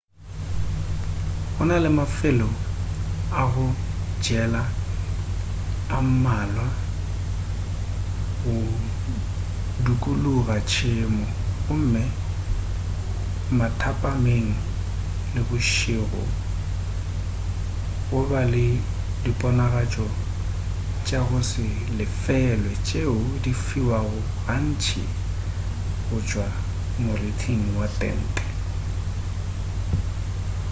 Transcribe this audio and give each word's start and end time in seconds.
go 1.55 1.63
na 1.71 1.75
le 1.83 1.89
mafelo 1.99 2.47
a 3.39 3.41
go 3.51 3.65
jela 4.23 4.63
a 5.95 5.97
mmalwa 6.05 6.67
go 8.41 8.55
dukuluga 9.85 10.55
tšhemo 10.69 11.25
gomme 11.65 12.03
mathapameng 13.57 14.49
le 15.33 15.41
bošego 15.49 16.23
go 18.07 18.19
ba 18.29 18.41
le 18.53 18.65
diponagatšo 19.23 20.07
tša 21.05 21.19
go 21.27 21.39
se 21.51 21.65
lefelwe 21.97 22.71
tšeo 22.87 23.17
di 23.43 23.51
fiwago 23.67 24.19
gantši 24.45 25.03
go 26.07 26.17
tšwa 26.27 26.47
morithing 27.03 27.65
wa 27.79 27.87
tente 27.99 28.45